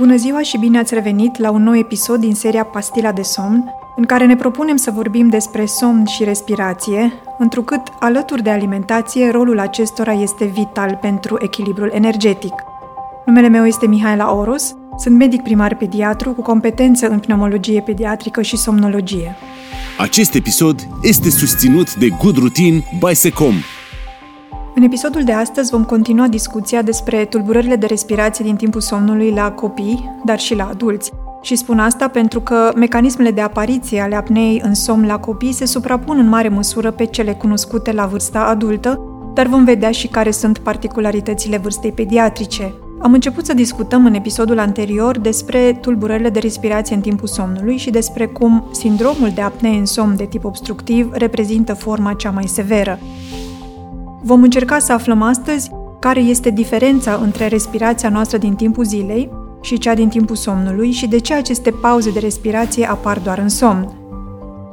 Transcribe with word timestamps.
Bună 0.00 0.16
ziua 0.16 0.42
și 0.42 0.58
bine 0.58 0.78
ați 0.78 0.94
revenit 0.94 1.38
la 1.38 1.50
un 1.50 1.62
nou 1.62 1.76
episod 1.76 2.20
din 2.20 2.34
seria 2.34 2.64
Pastila 2.64 3.12
de 3.12 3.22
somn, 3.22 3.64
în 3.96 4.04
care 4.04 4.26
ne 4.26 4.36
propunem 4.36 4.76
să 4.76 4.90
vorbim 4.90 5.28
despre 5.28 5.66
somn 5.66 6.06
și 6.06 6.24
respirație, 6.24 7.12
întrucât, 7.38 7.80
alături 7.98 8.42
de 8.42 8.50
alimentație, 8.50 9.30
rolul 9.30 9.58
acestora 9.58 10.12
este 10.12 10.44
vital 10.44 10.98
pentru 11.00 11.38
echilibrul 11.40 11.90
energetic. 11.94 12.52
Numele 13.26 13.48
meu 13.48 13.66
este 13.66 13.86
Mihaela 13.86 14.34
Oros, 14.34 14.74
sunt 14.98 15.16
medic 15.16 15.42
primar 15.42 15.76
pediatru 15.76 16.30
cu 16.32 16.42
competență 16.42 17.08
în 17.08 17.18
pneumologie 17.18 17.80
pediatrică 17.80 18.42
și 18.42 18.56
somnologie. 18.56 19.36
Acest 19.98 20.34
episod 20.34 20.88
este 21.02 21.30
susținut 21.30 21.94
de 21.94 22.08
Good 22.08 22.36
Routine 22.36 22.84
by 22.98 23.14
Secom, 23.14 23.54
în 24.74 24.82
episodul 24.82 25.24
de 25.24 25.32
astăzi 25.32 25.70
vom 25.70 25.84
continua 25.84 26.28
discuția 26.28 26.82
despre 26.82 27.24
tulburările 27.24 27.76
de 27.76 27.86
respirație 27.86 28.44
din 28.44 28.56
timpul 28.56 28.80
somnului 28.80 29.30
la 29.30 29.52
copii, 29.52 30.16
dar 30.24 30.38
și 30.38 30.54
la 30.54 30.68
adulți. 30.68 31.12
Și 31.42 31.56
spun 31.56 31.78
asta 31.78 32.08
pentru 32.08 32.40
că 32.40 32.72
mecanismele 32.76 33.30
de 33.30 33.40
apariție 33.40 34.00
ale 34.00 34.14
apneei 34.14 34.60
în 34.64 34.74
somn 34.74 35.06
la 35.06 35.18
copii 35.18 35.52
se 35.52 35.64
suprapun 35.64 36.18
în 36.18 36.28
mare 36.28 36.48
măsură 36.48 36.90
pe 36.90 37.04
cele 37.04 37.32
cunoscute 37.32 37.92
la 37.92 38.06
vârsta 38.06 38.40
adultă, 38.40 39.00
dar 39.34 39.46
vom 39.46 39.64
vedea 39.64 39.90
și 39.90 40.06
care 40.06 40.30
sunt 40.30 40.58
particularitățile 40.58 41.56
vârstei 41.56 41.92
pediatrice. 41.92 42.74
Am 43.02 43.12
început 43.12 43.46
să 43.46 43.54
discutăm 43.54 44.06
în 44.06 44.14
episodul 44.14 44.58
anterior 44.58 45.18
despre 45.18 45.78
tulburările 45.80 46.28
de 46.28 46.38
respirație 46.38 46.94
în 46.94 47.00
timpul 47.00 47.28
somnului 47.28 47.76
și 47.76 47.90
despre 47.90 48.26
cum 48.26 48.68
sindromul 48.70 49.30
de 49.34 49.40
apnee 49.40 49.78
în 49.78 49.86
somn 49.86 50.16
de 50.16 50.24
tip 50.24 50.44
obstructiv 50.44 51.12
reprezintă 51.12 51.74
forma 51.74 52.12
cea 52.12 52.30
mai 52.30 52.46
severă. 52.46 52.98
Vom 54.22 54.42
încerca 54.42 54.78
să 54.78 54.92
aflăm 54.92 55.22
astăzi 55.22 55.70
care 55.98 56.20
este 56.20 56.50
diferența 56.50 57.20
între 57.22 57.46
respirația 57.46 58.08
noastră 58.08 58.38
din 58.38 58.54
timpul 58.54 58.84
zilei 58.84 59.30
și 59.60 59.78
cea 59.78 59.94
din 59.94 60.08
timpul 60.08 60.36
somnului 60.36 60.90
și 60.90 61.06
de 61.06 61.18
ce 61.18 61.34
aceste 61.34 61.70
pauze 61.70 62.10
de 62.10 62.18
respirație 62.18 62.90
apar 62.90 63.18
doar 63.18 63.38
în 63.38 63.48
somn. 63.48 63.94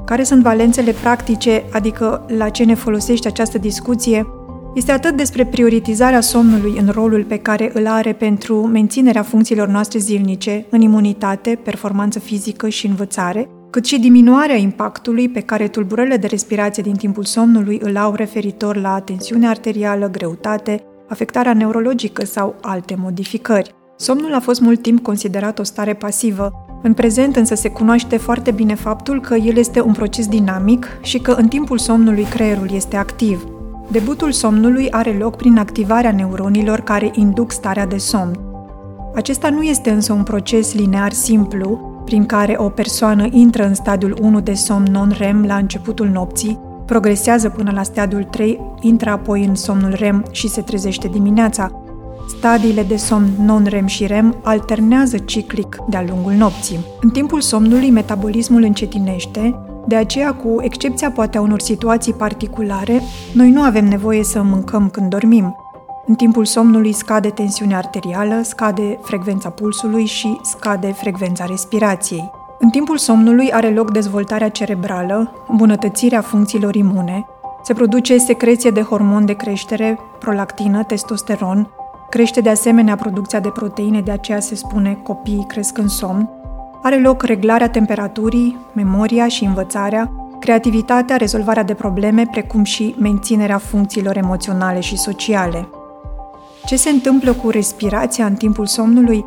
Care 0.05 0.23
sunt 0.23 0.43
valențele 0.43 0.91
practice, 0.91 1.63
adică 1.71 2.25
la 2.37 2.49
ce 2.49 2.63
ne 2.63 2.73
folosește 2.73 3.27
această 3.27 3.57
discuție, 3.57 4.27
este 4.75 4.91
atât 4.91 5.15
despre 5.15 5.45
prioritizarea 5.45 6.21
somnului 6.21 6.77
în 6.79 6.89
rolul 6.89 7.23
pe 7.23 7.37
care 7.37 7.71
îl 7.73 7.87
are 7.87 8.13
pentru 8.13 8.55
menținerea 8.55 9.23
funcțiilor 9.23 9.67
noastre 9.67 9.99
zilnice, 9.99 10.65
în 10.69 10.81
imunitate, 10.81 11.59
performanță 11.63 12.19
fizică 12.19 12.69
și 12.69 12.87
învățare, 12.87 13.49
cât 13.69 13.85
și 13.85 13.99
diminuarea 13.99 14.55
impactului 14.55 15.29
pe 15.29 15.39
care 15.39 15.67
tulburările 15.67 16.17
de 16.17 16.27
respirație 16.27 16.83
din 16.83 16.95
timpul 16.95 17.23
somnului 17.23 17.79
îl 17.83 17.97
au 17.97 18.13
referitor 18.13 18.75
la 18.75 18.99
tensiune 18.99 19.47
arterială, 19.47 20.09
greutate, 20.09 20.83
afectarea 21.09 21.53
neurologică 21.53 22.25
sau 22.25 22.55
alte 22.61 22.95
modificări. 22.97 23.75
Somnul 23.95 24.33
a 24.33 24.39
fost 24.39 24.61
mult 24.61 24.81
timp 24.81 25.03
considerat 25.03 25.59
o 25.59 25.63
stare 25.63 25.93
pasivă. 25.93 26.51
În 26.83 26.93
prezent 26.93 27.35
însă 27.35 27.55
se 27.55 27.69
cunoaște 27.69 28.17
foarte 28.17 28.51
bine 28.51 28.75
faptul 28.75 29.21
că 29.21 29.35
el 29.35 29.57
este 29.57 29.81
un 29.81 29.93
proces 29.93 30.27
dinamic 30.27 30.87
și 31.01 31.19
că 31.19 31.31
în 31.31 31.47
timpul 31.47 31.77
somnului 31.77 32.23
creierul 32.23 32.69
este 32.71 32.95
activ. 32.95 33.47
Debutul 33.91 34.31
somnului 34.31 34.91
are 34.91 35.11
loc 35.11 35.35
prin 35.35 35.57
activarea 35.57 36.11
neuronilor 36.11 36.79
care 36.79 37.11
induc 37.13 37.51
starea 37.51 37.85
de 37.85 37.97
somn. 37.97 38.39
Acesta 39.15 39.49
nu 39.49 39.61
este 39.61 39.89
însă 39.89 40.13
un 40.13 40.23
proces 40.23 40.73
linear 40.73 41.11
simplu, 41.11 41.86
prin 42.07 42.25
care 42.25 42.55
o 42.57 42.69
persoană 42.69 43.27
intră 43.31 43.65
în 43.65 43.73
stadiul 43.73 44.17
1 44.21 44.39
de 44.39 44.53
somn 44.53 44.87
non-REM 44.91 45.45
la 45.45 45.55
începutul 45.55 46.07
nopții, 46.07 46.59
progresează 46.85 47.49
până 47.49 47.71
la 47.73 47.83
stadiul 47.83 48.23
3, 48.23 48.59
intră 48.81 49.09
apoi 49.09 49.45
în 49.45 49.55
somnul 49.55 49.93
REM 49.93 50.25
și 50.31 50.47
se 50.47 50.61
trezește 50.61 51.07
dimineața. 51.07 51.71
Stadiile 52.37 52.83
de 52.83 52.95
somn 52.95 53.27
non-REM 53.45 53.85
și 53.85 54.05
REM 54.05 54.35
alternează 54.43 55.17
ciclic 55.17 55.77
de-a 55.89 56.05
lungul 56.07 56.33
nopții. 56.33 56.79
În 57.01 57.09
timpul 57.09 57.41
somnului, 57.41 57.89
metabolismul 57.89 58.63
încetinește, 58.63 59.55
de 59.87 59.95
aceea, 59.95 60.33
cu 60.33 60.55
excepția 60.61 61.11
poate 61.11 61.37
a 61.37 61.41
unor 61.41 61.59
situații 61.59 62.13
particulare, 62.13 63.01
noi 63.33 63.51
nu 63.51 63.61
avem 63.61 63.85
nevoie 63.85 64.23
să 64.23 64.41
mâncăm 64.41 64.89
când 64.89 65.09
dormim. 65.09 65.55
În 66.09 66.15
timpul 66.15 66.45
somnului 66.45 66.91
scade 66.91 67.29
tensiunea 67.29 67.77
arterială, 67.77 68.41
scade 68.43 68.99
frecvența 69.01 69.49
pulsului 69.49 70.05
și 70.05 70.39
scade 70.43 70.91
frecvența 70.91 71.45
respirației. 71.45 72.31
În 72.59 72.69
timpul 72.69 72.97
somnului 72.97 73.51
are 73.51 73.69
loc 73.69 73.91
dezvoltarea 73.91 74.49
cerebrală, 74.49 75.45
îmbunătățirea 75.47 76.21
funcțiilor 76.21 76.75
imune, 76.75 77.25
se 77.63 77.73
produce 77.73 78.17
secreție 78.17 78.69
de 78.69 78.81
hormon 78.81 79.25
de 79.25 79.33
creștere, 79.33 79.99
prolactină, 80.19 80.83
testosteron, 80.83 81.69
crește 82.09 82.41
de 82.41 82.49
asemenea 82.49 82.95
producția 82.95 83.39
de 83.39 83.49
proteine, 83.49 84.01
de 84.01 84.11
aceea 84.11 84.39
se 84.39 84.55
spune 84.55 84.99
copiii 85.03 85.45
cresc 85.47 85.77
în 85.77 85.87
somn, 85.87 86.29
are 86.83 87.01
loc 87.01 87.23
reglarea 87.23 87.69
temperaturii, 87.69 88.57
memoria 88.73 89.27
și 89.27 89.43
învățarea, 89.43 90.11
creativitatea, 90.39 91.15
rezolvarea 91.15 91.63
de 91.63 91.73
probleme, 91.73 92.27
precum 92.31 92.63
și 92.63 92.95
menținerea 92.99 93.57
funcțiilor 93.57 94.17
emoționale 94.17 94.79
și 94.79 94.97
sociale. 94.97 95.67
Ce 96.67 96.75
se 96.75 96.89
întâmplă 96.89 97.33
cu 97.33 97.49
respirația 97.49 98.25
în 98.25 98.33
timpul 98.33 98.65
somnului? 98.65 99.25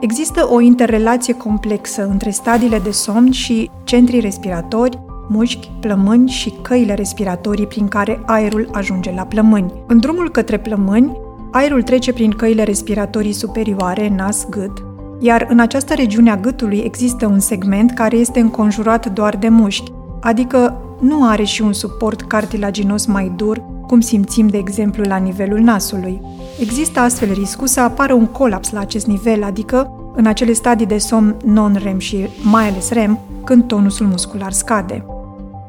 Există 0.00 0.48
o 0.50 0.60
interrelație 0.60 1.34
complexă 1.34 2.06
între 2.10 2.30
stadiile 2.30 2.78
de 2.78 2.90
somn 2.90 3.30
și 3.30 3.70
centrii 3.84 4.20
respiratori, 4.20 4.98
mușchi, 5.28 5.70
plămâni 5.80 6.28
și 6.28 6.52
căile 6.62 6.94
respiratorii 6.94 7.66
prin 7.66 7.88
care 7.88 8.22
aerul 8.26 8.68
ajunge 8.72 9.12
la 9.16 9.22
plămâni. 9.22 9.72
În 9.86 10.00
drumul 10.00 10.30
către 10.30 10.58
plămâni, 10.58 11.16
aerul 11.50 11.82
trece 11.82 12.12
prin 12.12 12.30
căile 12.30 12.62
respiratorii 12.62 13.32
superioare, 13.32 14.12
nas, 14.16 14.46
gât, 14.48 14.84
iar 15.20 15.46
în 15.50 15.58
această 15.58 15.94
regiune 15.94 16.30
a 16.30 16.36
gâtului 16.36 16.78
există 16.78 17.26
un 17.26 17.38
segment 17.38 17.90
care 17.90 18.16
este 18.16 18.40
înconjurat 18.40 19.12
doar 19.12 19.36
de 19.36 19.48
mușchi, 19.48 19.92
adică 20.20 20.76
nu 21.00 21.28
are 21.28 21.42
și 21.42 21.62
un 21.62 21.72
suport 21.72 22.22
cartilaginos 22.22 23.06
mai 23.06 23.32
dur 23.36 23.71
cum 23.92 24.00
simțim, 24.00 24.46
de 24.46 24.56
exemplu, 24.56 25.02
la 25.02 25.16
nivelul 25.16 25.58
nasului. 25.58 26.20
Există 26.60 27.00
astfel 27.00 27.32
riscul 27.32 27.66
să 27.66 27.80
apară 27.80 28.12
un 28.12 28.26
colaps 28.26 28.70
la 28.70 28.80
acest 28.80 29.06
nivel, 29.06 29.42
adică 29.42 29.90
în 30.14 30.26
acele 30.26 30.52
stadii 30.52 30.86
de 30.86 30.98
somn 30.98 31.36
non-REM 31.44 31.98
și 31.98 32.28
mai 32.42 32.68
ales 32.68 32.90
REM, 32.90 33.18
când 33.44 33.64
tonusul 33.64 34.06
muscular 34.06 34.52
scade. 34.52 35.04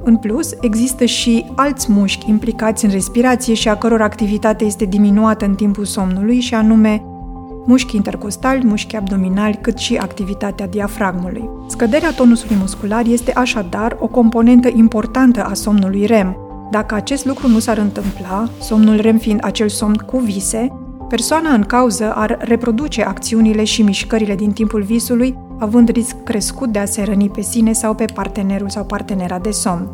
În 0.04 0.16
plus, 0.16 0.50
există 0.62 1.06
și 1.06 1.46
alți 1.56 1.92
mușchi 1.92 2.30
implicați 2.30 2.86
în 2.86 2.92
respirație 2.92 3.54
și 3.54 3.70
a 3.70 3.76
căror 3.76 4.02
activitate 4.02 4.66
este 4.66 4.86
diminuată 4.86 5.46
în 5.46 5.56
timpul 5.56 5.86
somnului, 5.86 6.40
și 6.40 6.54
anume 6.54 7.04
mușchi 7.66 7.96
intercostali, 7.96 8.66
mușchi 8.66 8.96
abdominali, 8.96 9.60
cât 9.62 9.78
și 9.78 9.96
activitatea 9.96 10.68
diafragmului. 10.68 11.50
Scăderea 11.68 12.14
tonusului 12.14 12.58
muscular 12.60 13.06
este 13.06 13.32
așadar 13.32 13.98
o 14.00 14.08
componentă 14.08 14.70
importantă 14.76 15.44
a 15.44 15.54
somnului 15.54 16.06
REM, 16.06 16.38
dacă 16.74 16.96
acest 16.96 17.26
lucru 17.26 17.48
nu 17.48 17.60
s-ar 17.60 17.78
întâmpla, 17.78 18.50
somnul 18.60 19.00
REM 19.00 19.18
fiind 19.18 19.40
acel 19.44 19.70
somn 19.70 19.96
cu 19.96 20.18
vise, 20.18 20.68
persoana 21.10 21.50
în 21.50 21.62
cauză 21.62 22.14
ar 22.16 22.38
reproduce 22.40 23.04
acțiunile 23.04 23.64
și 23.64 23.82
mișcările 23.82 24.36
din 24.36 24.52
timpul 24.52 24.82
visului, 24.82 25.38
având 25.60 25.90
risc 25.90 26.16
crescut 26.24 26.70
de 26.70 26.80
a 26.80 26.86
se 26.86 27.04
răni 27.04 27.30
pe 27.30 27.42
sine 27.42 27.74
sau 27.74 27.96
pe 27.96 28.06
partenerul 28.14 28.70
sau 28.70 28.86
partenera 28.86 29.40
de 29.40 29.52
somn. 29.52 29.88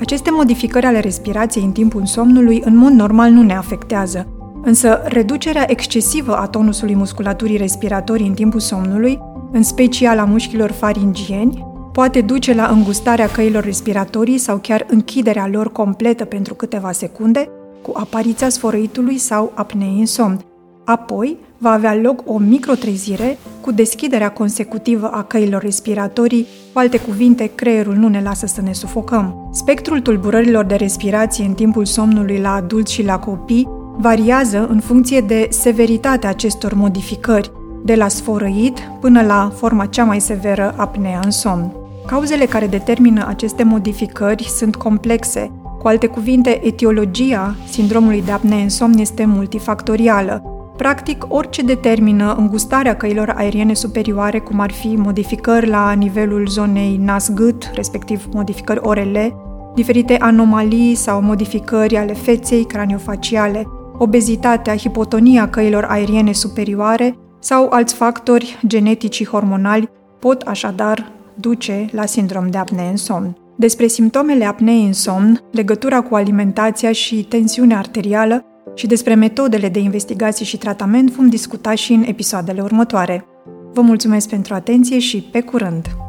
Aceste 0.00 0.30
modificări 0.32 0.86
ale 0.86 1.00
respirației 1.00 1.64
în 1.64 1.72
timpul 1.72 2.06
somnului 2.06 2.62
în 2.64 2.76
mod 2.76 2.92
normal 2.92 3.30
nu 3.30 3.42
ne 3.42 3.54
afectează, 3.54 4.26
însă 4.62 5.00
reducerea 5.04 5.70
excesivă 5.70 6.36
a 6.36 6.46
tonusului 6.46 6.94
musculaturii 6.94 7.56
respiratorii 7.56 8.26
în 8.26 8.34
timpul 8.34 8.60
somnului, 8.60 9.18
în 9.52 9.62
special 9.62 10.18
a 10.18 10.24
mușchilor 10.24 10.70
faringieni, 10.70 11.66
poate 11.92 12.20
duce 12.20 12.54
la 12.54 12.66
îngustarea 12.66 13.28
căilor 13.28 13.64
respiratorii 13.64 14.38
sau 14.38 14.56
chiar 14.56 14.86
închiderea 14.88 15.48
lor 15.52 15.72
completă 15.72 16.24
pentru 16.24 16.54
câteva 16.54 16.92
secunde, 16.92 17.48
cu 17.82 17.92
apariția 17.94 18.48
sfărăitului 18.48 19.18
sau 19.18 19.52
apnei 19.54 19.96
în 19.98 20.06
somn. 20.06 20.40
Apoi, 20.84 21.36
va 21.58 21.70
avea 21.70 21.94
loc 21.94 22.22
o 22.26 22.38
microtrezire 22.38 23.38
cu 23.60 23.72
deschiderea 23.72 24.30
consecutivă 24.30 25.06
a 25.06 25.22
căilor 25.22 25.62
respiratorii, 25.62 26.46
cu 26.72 26.78
alte 26.78 26.98
cuvinte, 26.98 27.50
creierul 27.54 27.94
nu 27.94 28.08
ne 28.08 28.22
lasă 28.22 28.46
să 28.46 28.62
ne 28.62 28.72
sufocăm. 28.72 29.48
Spectrul 29.52 30.00
tulburărilor 30.00 30.64
de 30.64 30.74
respirație 30.74 31.44
în 31.44 31.52
timpul 31.52 31.84
somnului 31.84 32.38
la 32.38 32.52
adulți 32.52 32.92
și 32.92 33.04
la 33.04 33.18
copii 33.18 33.68
variază 34.00 34.66
în 34.70 34.80
funcție 34.80 35.20
de 35.20 35.46
severitatea 35.50 36.28
acestor 36.28 36.74
modificări, 36.74 37.50
de 37.84 37.94
la 37.94 38.08
sfărăit 38.08 38.78
până 39.00 39.22
la 39.22 39.52
forma 39.56 39.86
cea 39.86 40.04
mai 40.04 40.20
severă 40.20 40.74
apnea 40.76 41.20
în 41.24 41.30
somn. 41.30 41.72
Cauzele 42.06 42.44
care 42.44 42.66
determină 42.66 43.26
aceste 43.28 43.62
modificări 43.62 44.42
sunt 44.42 44.76
complexe. 44.76 45.50
Cu 45.78 45.88
alte 45.88 46.06
cuvinte, 46.06 46.66
etiologia 46.66 47.54
sindromului 47.70 48.22
de 48.22 48.30
apnee 48.30 48.62
în 48.62 48.68
somn 48.68 48.98
este 48.98 49.24
multifactorială. 49.24 50.42
Practic, 50.76 51.24
orice 51.28 51.62
determină 51.62 52.34
îngustarea 52.38 52.96
căilor 52.96 53.34
aeriene 53.36 53.74
superioare, 53.74 54.38
cum 54.38 54.60
ar 54.60 54.72
fi 54.72 54.94
modificări 54.96 55.68
la 55.68 55.92
nivelul 55.92 56.46
zonei 56.46 57.00
nas-gât, 57.04 57.70
respectiv 57.74 58.28
modificări 58.32 58.80
orele, 58.82 59.34
diferite 59.74 60.16
anomalii 60.20 60.94
sau 60.94 61.22
modificări 61.22 61.96
ale 61.96 62.12
feței 62.12 62.64
craniofaciale, 62.64 63.66
obezitatea, 63.98 64.76
hipotonia 64.76 65.48
căilor 65.48 65.84
aeriene 65.88 66.32
superioare, 66.32 67.18
sau 67.38 67.68
alți 67.70 67.94
factori 67.94 68.58
genetici 68.66 69.14
și 69.14 69.26
hormonali 69.26 69.90
pot 70.18 70.42
așadar 70.42 71.12
duce 71.34 71.86
la 71.92 72.06
sindrom 72.06 72.50
de 72.50 72.58
apnee 72.58 72.90
în 72.90 72.96
somn. 72.96 73.36
Despre 73.56 73.86
simptomele 73.86 74.44
apneei 74.44 74.84
în 74.84 74.92
somn, 74.92 75.40
legătura 75.50 76.00
cu 76.00 76.14
alimentația 76.14 76.92
și 76.92 77.24
tensiunea 77.24 77.78
arterială 77.78 78.44
și 78.74 78.86
despre 78.86 79.14
metodele 79.14 79.68
de 79.68 79.78
investigație 79.78 80.44
și 80.44 80.58
tratament 80.58 81.10
vom 81.10 81.28
discuta 81.28 81.74
și 81.74 81.92
în 81.92 82.02
episoadele 82.06 82.62
următoare. 82.62 83.24
Vă 83.72 83.80
mulțumesc 83.80 84.28
pentru 84.28 84.54
atenție 84.54 84.98
și 84.98 85.22
pe 85.22 85.40
curând! 85.40 86.07